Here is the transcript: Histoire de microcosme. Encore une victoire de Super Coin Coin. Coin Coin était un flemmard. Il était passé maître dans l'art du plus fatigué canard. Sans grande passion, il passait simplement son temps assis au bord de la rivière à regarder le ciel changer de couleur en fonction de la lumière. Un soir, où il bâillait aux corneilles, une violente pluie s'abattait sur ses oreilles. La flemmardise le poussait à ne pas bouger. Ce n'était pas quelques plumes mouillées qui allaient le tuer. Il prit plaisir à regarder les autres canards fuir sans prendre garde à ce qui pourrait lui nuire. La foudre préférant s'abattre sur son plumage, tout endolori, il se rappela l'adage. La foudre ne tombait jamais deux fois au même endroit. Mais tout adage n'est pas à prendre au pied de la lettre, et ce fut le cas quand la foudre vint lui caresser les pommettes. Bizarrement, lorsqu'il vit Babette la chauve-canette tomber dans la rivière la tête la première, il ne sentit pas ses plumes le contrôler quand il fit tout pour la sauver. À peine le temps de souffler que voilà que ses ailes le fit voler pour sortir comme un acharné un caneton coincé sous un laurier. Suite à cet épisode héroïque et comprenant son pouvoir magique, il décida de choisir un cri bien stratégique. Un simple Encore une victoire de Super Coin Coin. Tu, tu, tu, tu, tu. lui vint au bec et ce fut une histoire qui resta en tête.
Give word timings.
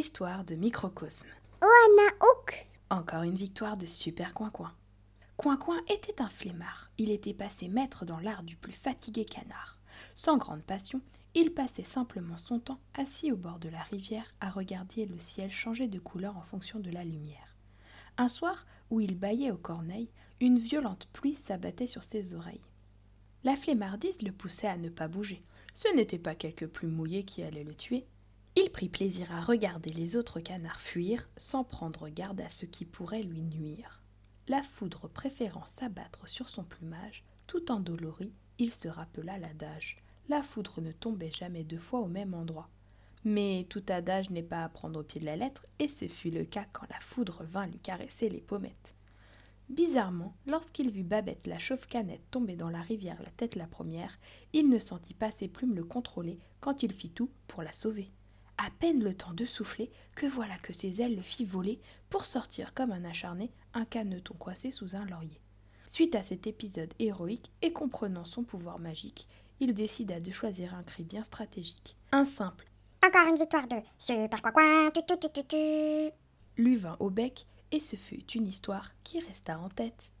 Histoire 0.00 0.44
de 0.44 0.54
microcosme. 0.54 1.28
Encore 2.88 3.22
une 3.22 3.34
victoire 3.34 3.76
de 3.76 3.84
Super 3.84 4.32
Coin 4.32 4.48
Coin. 4.48 4.72
Coin 5.36 5.58
Coin 5.58 5.78
était 5.90 6.22
un 6.22 6.28
flemmard. 6.30 6.90
Il 6.96 7.10
était 7.10 7.34
passé 7.34 7.68
maître 7.68 8.06
dans 8.06 8.18
l'art 8.18 8.42
du 8.42 8.56
plus 8.56 8.72
fatigué 8.72 9.26
canard. 9.26 9.78
Sans 10.14 10.38
grande 10.38 10.62
passion, 10.62 11.02
il 11.34 11.52
passait 11.52 11.84
simplement 11.84 12.38
son 12.38 12.60
temps 12.60 12.80
assis 12.94 13.30
au 13.30 13.36
bord 13.36 13.58
de 13.58 13.68
la 13.68 13.82
rivière 13.82 14.24
à 14.40 14.48
regarder 14.48 15.04
le 15.04 15.18
ciel 15.18 15.50
changer 15.50 15.86
de 15.86 15.98
couleur 15.98 16.38
en 16.38 16.44
fonction 16.44 16.80
de 16.80 16.90
la 16.90 17.04
lumière. 17.04 17.54
Un 18.16 18.28
soir, 18.28 18.64
où 18.88 19.00
il 19.00 19.18
bâillait 19.18 19.50
aux 19.50 19.58
corneilles, 19.58 20.08
une 20.40 20.58
violente 20.58 21.08
pluie 21.12 21.34
s'abattait 21.34 21.86
sur 21.86 22.04
ses 22.04 22.32
oreilles. 22.32 22.64
La 23.44 23.54
flemmardise 23.54 24.22
le 24.22 24.32
poussait 24.32 24.66
à 24.66 24.78
ne 24.78 24.88
pas 24.88 25.08
bouger. 25.08 25.44
Ce 25.74 25.94
n'était 25.94 26.18
pas 26.18 26.34
quelques 26.34 26.68
plumes 26.68 26.94
mouillées 26.94 27.24
qui 27.24 27.42
allaient 27.42 27.64
le 27.64 27.74
tuer. 27.74 28.06
Il 28.56 28.70
prit 28.70 28.88
plaisir 28.88 29.32
à 29.32 29.40
regarder 29.40 29.92
les 29.92 30.16
autres 30.16 30.40
canards 30.40 30.80
fuir 30.80 31.28
sans 31.36 31.64
prendre 31.64 32.08
garde 32.08 32.40
à 32.40 32.48
ce 32.48 32.66
qui 32.66 32.84
pourrait 32.84 33.22
lui 33.22 33.42
nuire. 33.42 34.02
La 34.48 34.62
foudre 34.62 35.08
préférant 35.08 35.66
s'abattre 35.66 36.28
sur 36.28 36.48
son 36.48 36.64
plumage, 36.64 37.24
tout 37.46 37.70
endolori, 37.70 38.32
il 38.58 38.72
se 38.72 38.88
rappela 38.88 39.38
l'adage. 39.38 39.96
La 40.28 40.42
foudre 40.42 40.80
ne 40.80 40.92
tombait 40.92 41.30
jamais 41.30 41.64
deux 41.64 41.78
fois 41.78 42.00
au 42.00 42.08
même 42.08 42.34
endroit. 42.34 42.68
Mais 43.24 43.66
tout 43.68 43.84
adage 43.88 44.30
n'est 44.30 44.42
pas 44.42 44.64
à 44.64 44.68
prendre 44.68 45.00
au 45.00 45.02
pied 45.02 45.20
de 45.20 45.26
la 45.26 45.36
lettre, 45.36 45.66
et 45.78 45.88
ce 45.88 46.08
fut 46.08 46.30
le 46.30 46.44
cas 46.44 46.66
quand 46.72 46.88
la 46.90 46.98
foudre 46.98 47.44
vint 47.44 47.66
lui 47.66 47.78
caresser 47.78 48.28
les 48.28 48.40
pommettes. 48.40 48.96
Bizarrement, 49.68 50.34
lorsqu'il 50.46 50.90
vit 50.90 51.04
Babette 51.04 51.46
la 51.46 51.58
chauve-canette 51.58 52.28
tomber 52.32 52.56
dans 52.56 52.70
la 52.70 52.82
rivière 52.82 53.22
la 53.22 53.30
tête 53.30 53.54
la 53.54 53.68
première, 53.68 54.18
il 54.52 54.68
ne 54.68 54.80
sentit 54.80 55.14
pas 55.14 55.30
ses 55.30 55.46
plumes 55.46 55.76
le 55.76 55.84
contrôler 55.84 56.40
quand 56.58 56.82
il 56.82 56.92
fit 56.92 57.10
tout 57.10 57.30
pour 57.46 57.62
la 57.62 57.70
sauver. 57.70 58.10
À 58.62 58.68
peine 58.78 59.02
le 59.02 59.14
temps 59.14 59.32
de 59.32 59.46
souffler 59.46 59.90
que 60.14 60.26
voilà 60.26 60.54
que 60.58 60.74
ses 60.74 61.00
ailes 61.00 61.16
le 61.16 61.22
fit 61.22 61.46
voler 61.46 61.80
pour 62.10 62.26
sortir 62.26 62.74
comme 62.74 62.92
un 62.92 63.04
acharné 63.04 63.50
un 63.72 63.86
caneton 63.86 64.34
coincé 64.34 64.70
sous 64.70 64.96
un 64.96 65.06
laurier. 65.06 65.40
Suite 65.86 66.14
à 66.14 66.22
cet 66.22 66.46
épisode 66.46 66.92
héroïque 66.98 67.50
et 67.62 67.72
comprenant 67.72 68.26
son 68.26 68.44
pouvoir 68.44 68.78
magique, 68.78 69.26
il 69.60 69.72
décida 69.72 70.20
de 70.20 70.30
choisir 70.30 70.74
un 70.74 70.82
cri 70.82 71.04
bien 71.04 71.24
stratégique. 71.24 71.96
Un 72.12 72.26
simple 72.26 72.66
Encore 73.02 73.28
une 73.28 73.38
victoire 73.38 73.66
de 73.66 73.76
Super 73.96 74.42
Coin 74.42 74.52
Coin. 74.52 74.90
Tu, 74.90 75.00
tu, 75.08 75.18
tu, 75.18 75.32
tu, 75.32 75.44
tu. 75.46 76.62
lui 76.62 76.76
vint 76.76 76.98
au 77.00 77.08
bec 77.08 77.46
et 77.72 77.80
ce 77.80 77.96
fut 77.96 78.30
une 78.32 78.46
histoire 78.46 78.90
qui 79.04 79.20
resta 79.20 79.58
en 79.58 79.70
tête. 79.70 80.12